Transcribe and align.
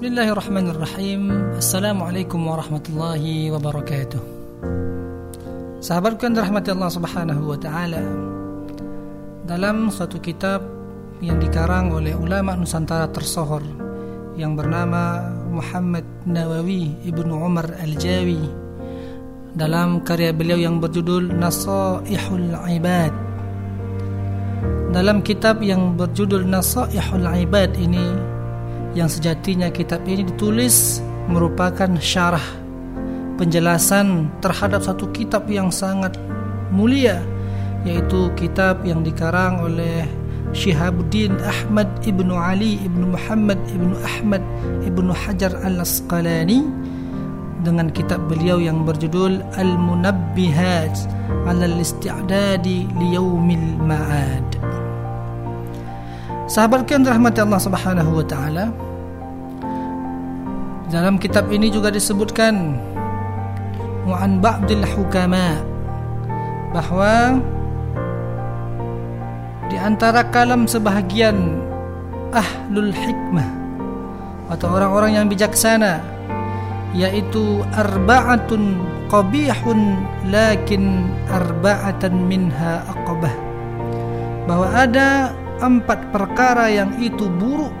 Bismillahirrahmanirrahim. 0.00 1.52
Assalamualaikum 1.60 2.40
warahmatullahi 2.48 3.52
wabarakatuh. 3.52 4.16
Sahabatku 5.84 6.24
yang 6.24 6.40
dirahmati 6.40 6.72
Allah 6.72 6.88
subhanahu 6.88 7.52
wa 7.52 7.58
ta'ala 7.60 8.00
Dalam 9.44 9.92
suatu 9.92 10.16
kitab 10.16 10.64
yang 11.20 11.36
dikarang 11.36 11.92
oleh 11.92 12.16
ulama 12.16 12.56
Nusantara 12.56 13.12
tersohor 13.12 13.60
Yang 14.40 14.64
bernama 14.64 15.20
Muhammad 15.52 16.08
Nawawi 16.24 16.96
Ibnu 17.04 17.36
Umar 17.36 17.68
Al-Jawi 17.68 18.40
Dalam 19.52 20.00
karya 20.00 20.32
beliau 20.32 20.56
yang 20.56 20.80
berjudul 20.80 21.28
Nasaihul 21.28 22.56
Ibad. 22.56 23.12
Dalam 24.96 25.20
kitab 25.20 25.60
yang 25.60 25.92
berjudul 25.92 26.48
Nasaihul 26.48 27.28
Ibad 27.44 27.76
ini 27.76 28.39
yang 28.94 29.06
sejatinya 29.06 29.70
kitab 29.70 30.02
ini 30.06 30.26
ditulis 30.26 30.98
merupakan 31.30 31.88
syarah 32.02 32.42
penjelasan 33.38 34.28
terhadap 34.42 34.82
satu 34.82 35.08
kitab 35.14 35.46
yang 35.46 35.70
sangat 35.70 36.18
mulia 36.74 37.22
yaitu 37.86 38.28
kitab 38.36 38.84
yang 38.84 39.00
dikarang 39.00 39.64
oleh 39.64 40.04
Syihabuddin 40.50 41.38
Ahmad 41.46 41.86
ibnu 42.02 42.34
Ali 42.34 42.82
ibnu 42.82 43.14
Muhammad 43.14 43.56
ibnu 43.70 43.94
Ahmad 44.02 44.42
ibnu 44.82 45.14
Hajar 45.14 45.54
al-Asqalani 45.62 46.66
dengan 47.62 47.92
kitab 47.92 48.26
beliau 48.26 48.58
yang 48.58 48.82
berjudul 48.82 49.38
Al-Munabbihat 49.54 50.94
ala 51.46 51.64
al-Isti'dadi 51.70 52.90
liyaumil 52.98 53.78
Ma'ad 53.78 54.49
Sahabat 56.50 56.82
yang 56.90 57.06
dirahmati 57.06 57.46
Allah 57.46 57.62
Subhanahu 57.62 58.10
wa 58.10 58.26
taala. 58.26 58.74
Dalam 60.90 61.14
kitab 61.22 61.46
ini 61.54 61.70
juga 61.70 61.94
disebutkan 61.94 62.74
Mu'an 64.02 64.42
ba'dil 64.42 64.82
hukama 64.82 65.62
bahwa 66.74 67.38
di 69.70 69.78
antara 69.78 70.26
kalam 70.26 70.66
sebahagian 70.66 71.62
ahlul 72.34 72.90
hikmah 72.90 73.46
atau 74.50 74.74
orang-orang 74.74 75.22
yang 75.22 75.26
bijaksana 75.30 76.02
yaitu 76.90 77.62
arba'atun 77.78 78.82
qabihun 79.06 80.02
lakin 80.26 81.06
arba'atan 81.30 82.26
minha 82.26 82.82
aqbah 82.90 83.34
bahwa 84.50 84.66
ada 84.74 85.30
empat 85.60 86.10
perkara 86.10 86.72
yang 86.72 86.96
itu 86.98 87.28
buruk. 87.28 87.72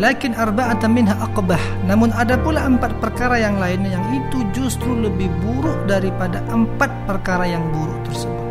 Lakin 0.00 0.32
arba'atan 0.32 0.90
minha 0.90 1.12
aqbah. 1.20 1.60
Namun 1.84 2.14
ada 2.16 2.40
pula 2.40 2.64
empat 2.64 2.96
perkara 3.02 3.36
yang 3.36 3.60
lainnya 3.60 4.00
yang 4.00 4.06
itu 4.16 4.40
justru 4.56 4.96
lebih 4.96 5.28
buruk 5.44 5.76
daripada 5.84 6.40
empat 6.48 6.88
perkara 7.04 7.44
yang 7.44 7.62
buruk 7.74 8.00
tersebut. 8.08 8.46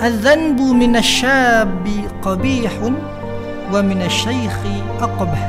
Adzanbu 0.00 0.72
minasyabi 0.72 2.08
qabihun 2.24 2.96
wa 3.68 3.80
minasyaikhi 3.84 4.74
aqbah. 5.04 5.44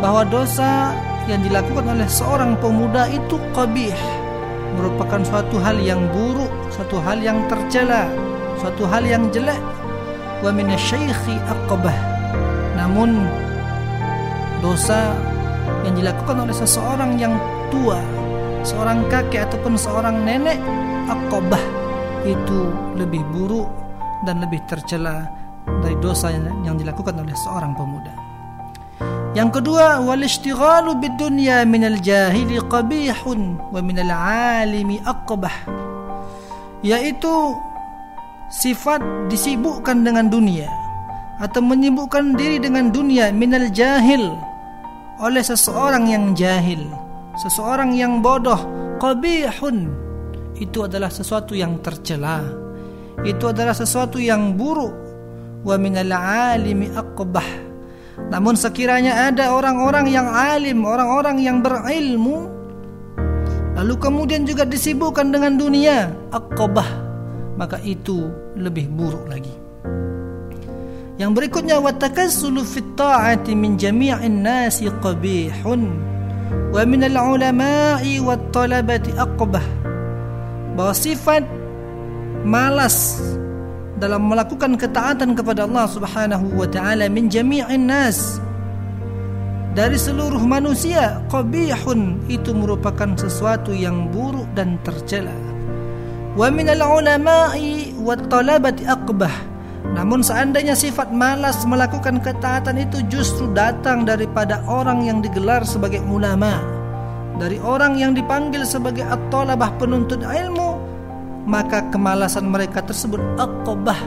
Bahwa 0.00 0.24
dosa 0.24 0.96
yang 1.28 1.44
dilakukan 1.44 1.84
oleh 1.84 2.08
seorang 2.08 2.56
pemuda 2.56 3.12
itu 3.12 3.36
qabih. 3.52 3.92
Merupakan 4.80 5.20
suatu 5.26 5.60
hal 5.60 5.76
yang 5.84 6.00
buruk 6.14 6.48
suatu 6.78 7.02
hal 7.02 7.18
yang 7.18 7.42
tercela 7.50 8.06
suatu 8.62 8.86
hal 8.86 9.02
yang 9.02 9.26
jelek 9.34 9.58
wa 10.44 10.50
minasyaikhi 10.54 11.34
aqbah 11.46 11.96
namun 12.78 13.26
dosa 14.62 15.14
yang 15.86 15.94
dilakukan 15.98 16.46
oleh 16.46 16.54
seseorang 16.54 17.18
yang 17.18 17.34
tua 17.70 17.98
seorang 18.66 19.06
kakek 19.08 19.48
ataupun 19.50 19.78
seorang 19.78 20.22
nenek 20.26 20.58
aqbah 21.08 21.62
itu 22.26 22.70
lebih 22.98 23.22
buruk 23.30 23.68
dan 24.26 24.42
lebih 24.42 24.60
tercela 24.66 25.24
dari 25.80 25.96
dosa 26.00 26.32
yang 26.34 26.76
dilakukan 26.76 27.14
oleh 27.16 27.36
seorang 27.46 27.76
pemuda. 27.76 28.14
Yang 29.36 29.60
kedua, 29.60 30.02
wal 30.02 30.24
ishtighalu 30.24 30.98
bid 30.98 31.14
dunya 31.20 31.62
minal 31.62 32.00
jahili 32.00 32.58
qabihun 32.58 33.70
wa 33.70 33.80
minal 33.84 34.10
alimi 34.10 34.98
aqbah. 35.04 35.52
Yaitu 36.82 37.30
sifat 38.48 39.04
disibukkan 39.28 40.00
dengan 40.00 40.32
dunia 40.32 40.68
atau 41.38 41.60
menyibukkan 41.60 42.34
diri 42.34 42.58
dengan 42.58 42.88
dunia 42.88 43.30
minal 43.30 43.68
jahil 43.70 44.34
oleh 45.20 45.42
seseorang 45.44 46.08
yang 46.08 46.32
jahil, 46.32 46.88
seseorang 47.38 47.92
yang 47.94 48.24
bodoh, 48.24 48.58
qabihun 49.02 49.92
itu 50.58 50.86
adalah 50.86 51.12
sesuatu 51.12 51.54
yang 51.54 51.78
tercela. 51.84 52.42
Itu 53.26 53.50
adalah 53.50 53.74
sesuatu 53.74 54.22
yang 54.22 54.54
buruk. 54.54 54.94
Wa 55.66 55.74
minal 55.74 56.14
alimi 56.14 56.86
aqbah. 56.94 57.66
Namun 58.30 58.54
sekiranya 58.54 59.30
ada 59.30 59.54
orang-orang 59.54 60.10
yang 60.10 60.26
alim, 60.26 60.82
orang-orang 60.86 61.38
yang 61.38 61.62
berilmu 61.62 62.58
lalu 63.78 63.94
kemudian 63.94 64.42
juga 64.42 64.66
disibukkan 64.66 65.30
dengan 65.30 65.54
dunia, 65.54 66.10
aqbah 66.34 67.07
maka 67.58 67.82
itu 67.82 68.30
lebih 68.54 68.86
buruk 68.86 69.26
lagi. 69.26 69.50
Yang 71.18 71.30
berikutnya 71.34 71.82
watakassulu 71.82 72.62
fit 72.62 72.94
ta'ati 72.94 73.58
min 73.58 73.74
jami'in 73.74 74.46
nasi 74.46 74.86
qabihun 75.02 75.82
wa 76.70 76.82
min 76.86 77.02
al-ulama'i 77.02 78.22
wat 78.22 78.54
talabati 78.54 79.10
aqbah. 79.18 79.66
Bahwa 80.78 80.94
sifat 80.94 81.42
malas 82.46 83.18
dalam 83.98 84.30
melakukan 84.30 84.78
ketaatan 84.78 85.34
kepada 85.34 85.66
Allah 85.66 85.90
Subhanahu 85.90 86.54
wa 86.54 86.70
taala 86.70 87.10
min 87.10 87.26
jami'in 87.26 87.90
nas 87.90 88.38
dari 89.74 89.98
seluruh 89.98 90.38
manusia 90.38 91.18
qabihun 91.34 92.30
itu 92.30 92.54
merupakan 92.54 93.18
sesuatu 93.18 93.74
yang 93.74 94.06
buruk 94.14 94.46
dan 94.54 94.78
tercela 94.86 95.34
wa 96.38 96.46
minal 96.54 97.02
ulama'i 97.02 97.98
wat 97.98 98.30
talabati 98.30 98.86
aqbah 98.86 99.34
namun 99.90 100.22
seandainya 100.22 100.78
sifat 100.78 101.10
malas 101.10 101.66
melakukan 101.66 102.22
ketaatan 102.22 102.78
itu 102.78 103.02
justru 103.10 103.50
datang 103.50 104.06
daripada 104.06 104.62
orang 104.70 105.02
yang 105.02 105.18
digelar 105.18 105.66
sebagai 105.66 105.98
ulama 106.06 106.62
dari 107.42 107.58
orang 107.58 107.98
yang 107.98 108.14
dipanggil 108.14 108.62
sebagai 108.62 109.02
at-talabah 109.02 109.74
penuntut 109.82 110.22
ilmu 110.22 110.78
maka 111.50 111.82
kemalasan 111.90 112.46
mereka 112.46 112.86
tersebut 112.86 113.18
aqbah 113.34 113.98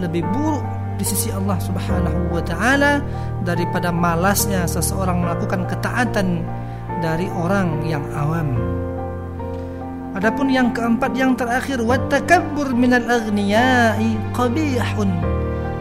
lebih 0.00 0.24
buruk 0.32 0.64
di 0.96 1.04
sisi 1.04 1.28
Allah 1.28 1.60
Subhanahu 1.60 2.32
wa 2.32 2.40
taala 2.40 3.04
daripada 3.44 3.92
malasnya 3.92 4.64
seseorang 4.64 5.20
melakukan 5.20 5.68
ketaatan 5.68 6.40
dari 7.04 7.28
orang 7.36 7.84
yang 7.84 8.04
awam. 8.16 8.56
Adapun 10.16 10.48
yang 10.48 10.72
keempat 10.72 11.12
yang 11.12 11.36
terakhir 11.36 11.76
wattakabbur 11.84 12.72
minal 12.72 13.04
aghniyai 13.04 14.16
qabihun 14.32 15.12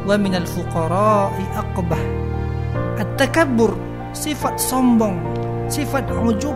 wa 0.04 0.16
minal 0.20 0.44
fuqara'i 0.44 1.40
aqbah. 1.56 2.04
At-takabbur 3.00 3.80
sifat 4.12 4.60
sombong, 4.60 5.24
sifat 5.72 6.12
ujub, 6.12 6.52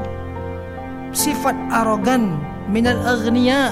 sifat 1.15 1.55
arogan 1.71 2.35
minal 2.67 2.99
aghniya 2.99 3.71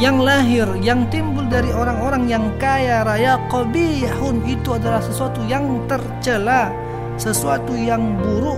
yang 0.00 0.16
lahir 0.16 0.64
yang 0.80 1.04
timbul 1.12 1.44
dari 1.52 1.68
orang-orang 1.68 2.32
yang 2.32 2.48
kaya 2.56 3.04
raya 3.04 3.36
qabihun 3.52 4.40
itu 4.48 4.72
adalah 4.72 5.04
sesuatu 5.04 5.44
yang 5.52 5.84
tercela, 5.84 6.72
sesuatu 7.20 7.76
yang 7.76 8.16
buruk 8.24 8.56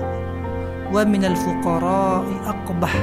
wa 0.95 1.03
minal 1.03 1.35
fuqara'i 1.35 2.39
aqbah 2.47 2.95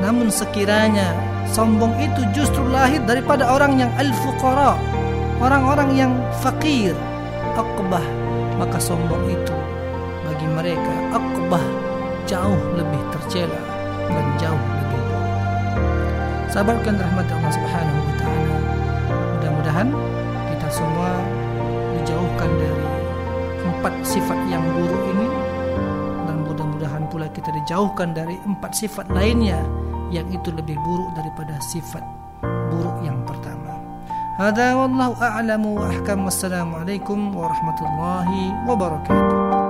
namun 0.00 0.32
sekiranya 0.32 1.12
sombong 1.52 1.92
itu 2.00 2.24
justru 2.32 2.64
lahir 2.72 3.04
daripada 3.04 3.44
orang 3.44 3.76
yang 3.76 3.92
al-fuqara, 4.00 4.74
orang-orang 5.44 5.90
yang 5.92 6.12
fakir, 6.40 6.96
akbah, 7.58 8.04
maka 8.56 8.80
sombong 8.80 9.20
itu 9.28 9.56
bagi 10.24 10.46
mereka 10.48 10.94
akbah 11.12 11.64
jauh 12.24 12.60
lebih 12.78 13.02
tercela 13.12 13.60
dan 14.08 14.26
jauh 14.40 14.56
lebih 14.56 15.00
buruk. 15.04 15.24
Sabarkan 16.48 16.94
rahmat 16.96 17.26
Allah 17.28 17.52
Subhanahu 17.52 18.00
wa 18.00 18.14
taala. 18.16 18.56
Mudah-mudahan 19.36 19.88
kita 20.54 20.68
semua 20.72 21.10
dijauhkan 21.98 22.50
dari 22.56 22.86
empat 23.60 23.94
sifat 24.06 24.38
yang 24.48 24.64
buruk 24.76 25.02
ini 25.12 25.28
dan 26.24 26.36
mudah-mudahan 26.46 27.04
pula 27.10 27.26
kita 27.32 27.50
dijauhkan 27.52 28.16
dari 28.16 28.36
empat 28.46 28.72
sifat 28.76 29.10
lainnya 29.10 29.60
yang 30.10 30.26
itu 30.30 30.50
lebih 30.50 30.74
buruk 30.74 31.10
daripada 31.14 31.56
sifat 31.70 32.02
buruk 32.70 32.98
yang 33.06 33.18
pertama. 33.26 33.78
Hada 34.40 34.72
wallahu 34.72 35.14
a'lamu 35.20 35.76
wa 35.76 35.86
ahkam. 35.92 36.24
Wassalamualaikum 36.24 37.34
warahmatullahi 37.36 38.56
wabarakatuh. 38.64 39.69